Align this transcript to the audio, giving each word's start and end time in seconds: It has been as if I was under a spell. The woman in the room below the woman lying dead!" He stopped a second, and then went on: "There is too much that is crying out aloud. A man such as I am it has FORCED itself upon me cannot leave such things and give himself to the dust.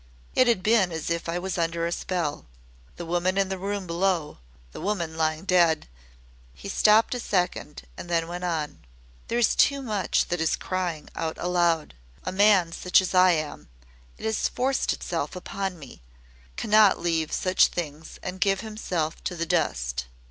It 0.33 0.47
has 0.47 0.55
been 0.55 0.91
as 0.91 1.11
if 1.11 1.29
I 1.29 1.37
was 1.37 1.59
under 1.59 1.85
a 1.85 1.91
spell. 1.91 2.47
The 2.95 3.05
woman 3.05 3.37
in 3.37 3.49
the 3.49 3.59
room 3.59 3.85
below 3.85 4.39
the 4.71 4.81
woman 4.81 5.15
lying 5.15 5.45
dead!" 5.45 5.87
He 6.55 6.69
stopped 6.69 7.13
a 7.13 7.19
second, 7.19 7.83
and 7.95 8.09
then 8.09 8.27
went 8.27 8.43
on: 8.43 8.83
"There 9.27 9.37
is 9.37 9.53
too 9.55 9.83
much 9.83 10.29
that 10.29 10.41
is 10.41 10.55
crying 10.55 11.07
out 11.15 11.37
aloud. 11.37 11.93
A 12.23 12.31
man 12.31 12.71
such 12.71 12.99
as 12.99 13.13
I 13.13 13.33
am 13.33 13.69
it 14.17 14.25
has 14.25 14.47
FORCED 14.49 14.91
itself 14.91 15.35
upon 15.35 15.77
me 15.77 16.01
cannot 16.57 16.97
leave 16.99 17.31
such 17.31 17.67
things 17.67 18.17
and 18.23 18.41
give 18.41 18.61
himself 18.61 19.23
to 19.25 19.35
the 19.35 19.45
dust. 19.45 20.07